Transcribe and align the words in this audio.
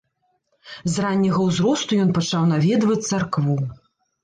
З 0.93 1.03
ранняга 1.05 1.41
ўзросту 1.51 2.01
ён 2.07 2.15
пачаў 2.17 2.49
наведваць 2.55 2.99
царкву. 3.11 3.61